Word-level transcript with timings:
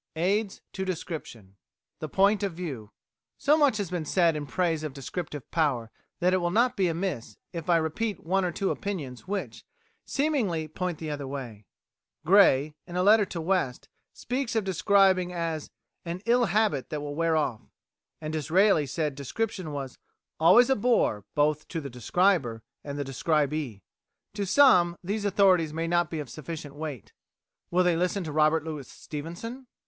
Aids 0.15 0.61
to 0.73 0.83
Description 0.83 1.57
THE 1.99 2.09
POINT 2.09 2.41
OF 2.41 2.53
VIEW 2.53 2.91
So 3.37 3.55
much 3.55 3.77
has 3.77 3.91
been 3.91 4.05
said 4.05 4.35
in 4.35 4.47
praise 4.47 4.81
of 4.81 4.93
descriptive 4.95 5.51
power, 5.51 5.91
that 6.19 6.33
it 6.33 6.37
will 6.37 6.49
not 6.49 6.75
be 6.75 6.87
amiss 6.87 7.37
if 7.53 7.69
I 7.69 7.77
repeat 7.77 8.23
one 8.25 8.43
or 8.43 8.51
two 8.51 8.71
opinions 8.71 9.27
which, 9.27 9.63
seemingly, 10.03 10.67
point 10.67 10.97
the 10.97 11.11
other 11.11 11.27
way. 11.27 11.67
Gray, 12.25 12.73
in 12.87 12.95
a 12.95 13.03
letter 13.03 13.25
to 13.27 13.39
West, 13.39 13.89
speaks 14.11 14.55
of 14.55 14.63
describing 14.63 15.33
as 15.33 15.69
"an 16.03 16.23
ill 16.25 16.45
habit 16.45 16.89
that 16.89 17.01
will 17.01 17.13
wear 17.13 17.35
off"; 17.37 17.61
and 18.19 18.33
Disraeli 18.33 18.87
said 18.87 19.13
description 19.13 19.71
was 19.71 19.99
"always 20.39 20.71
a 20.71 20.75
bore 20.75 21.25
both 21.35 21.67
to 21.67 21.79
the 21.79 21.91
describer 21.91 22.63
and 22.83 22.97
the 22.97 23.03
describee." 23.03 23.83
To 24.33 24.47
some, 24.47 24.97
these 25.03 25.25
authorities 25.25 25.73
may 25.73 25.87
not 25.87 26.09
be 26.09 26.17
of 26.19 26.27
sufficient 26.31 26.73
weight. 26.73 27.13
Will 27.69 27.83
they 27.83 27.95
listen 27.95 28.23
to 28.23 28.31
Robert 28.31 28.63
Louis 28.63 28.87
Stevenson? 28.89 29.67